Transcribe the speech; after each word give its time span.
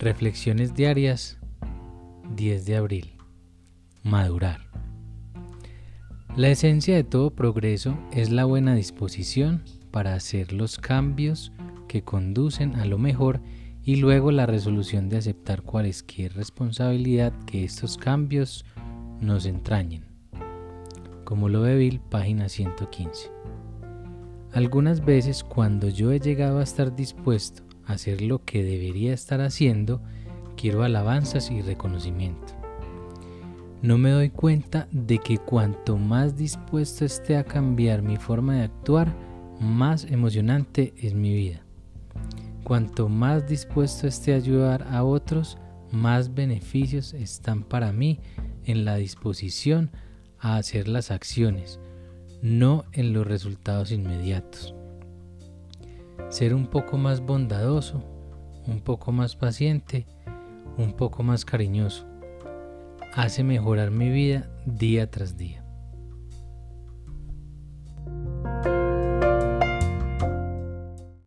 Reflexiones 0.00 0.72
diarias 0.72 1.36
10 2.34 2.64
de 2.64 2.76
abril. 2.78 3.12
Madurar. 4.02 4.62
La 6.36 6.48
esencia 6.48 6.96
de 6.96 7.04
todo 7.04 7.34
progreso 7.34 7.98
es 8.10 8.30
la 8.30 8.46
buena 8.46 8.74
disposición 8.74 9.62
para 9.90 10.14
hacer 10.14 10.54
los 10.54 10.78
cambios 10.78 11.52
que 11.86 12.00
conducen 12.02 12.76
a 12.76 12.86
lo 12.86 12.96
mejor 12.96 13.42
y 13.82 13.96
luego 13.96 14.32
la 14.32 14.46
resolución 14.46 15.10
de 15.10 15.18
aceptar 15.18 15.60
cualesquier 15.60 16.32
responsabilidad 16.32 17.34
que 17.44 17.64
estos 17.64 17.98
cambios 17.98 18.64
nos 19.20 19.44
entrañen. 19.44 20.06
Como 21.24 21.50
lo 21.50 21.60
ve 21.60 21.76
Bill, 21.76 22.00
página 22.00 22.48
115. 22.48 23.30
Algunas 24.54 25.04
veces 25.04 25.44
cuando 25.44 25.90
yo 25.90 26.10
he 26.10 26.20
llegado 26.20 26.58
a 26.58 26.62
estar 26.62 26.96
dispuesto 26.96 27.64
hacer 27.90 28.22
lo 28.22 28.44
que 28.44 28.62
debería 28.62 29.12
estar 29.12 29.40
haciendo, 29.40 30.00
quiero 30.56 30.82
alabanzas 30.82 31.50
y 31.50 31.62
reconocimiento. 31.62 32.54
No 33.82 33.96
me 33.96 34.10
doy 34.10 34.30
cuenta 34.30 34.88
de 34.90 35.18
que 35.18 35.38
cuanto 35.38 35.96
más 35.96 36.36
dispuesto 36.36 37.04
esté 37.04 37.36
a 37.36 37.44
cambiar 37.44 38.02
mi 38.02 38.16
forma 38.16 38.56
de 38.56 38.64
actuar, 38.64 39.14
más 39.58 40.04
emocionante 40.04 40.92
es 40.98 41.14
mi 41.14 41.34
vida. 41.34 41.62
Cuanto 42.64 43.08
más 43.08 43.48
dispuesto 43.48 44.06
esté 44.06 44.34
a 44.34 44.36
ayudar 44.36 44.86
a 44.90 45.02
otros, 45.02 45.56
más 45.90 46.34
beneficios 46.34 47.14
están 47.14 47.62
para 47.62 47.92
mí 47.92 48.20
en 48.64 48.84
la 48.84 48.96
disposición 48.96 49.90
a 50.38 50.56
hacer 50.56 50.86
las 50.88 51.10
acciones, 51.10 51.80
no 52.42 52.84
en 52.92 53.12
los 53.12 53.26
resultados 53.26 53.92
inmediatos 53.92 54.74
ser 56.28 56.54
un 56.54 56.66
poco 56.66 56.98
más 56.98 57.20
bondadoso, 57.20 58.02
un 58.66 58.80
poco 58.80 59.12
más 59.12 59.36
paciente, 59.36 60.06
un 60.76 60.92
poco 60.92 61.22
más 61.22 61.44
cariñoso. 61.44 62.06
Hace 63.14 63.42
mejorar 63.42 63.90
mi 63.90 64.10
vida 64.10 64.48
día 64.66 65.10
tras 65.10 65.36
día. 65.36 65.59